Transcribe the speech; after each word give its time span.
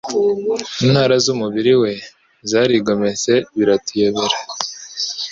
Intara 0.85 1.15
z'umubiri 1.23 1.73
we 1.81 1.91
zarigometse 2.49 3.31
biratuyobera 3.57 4.37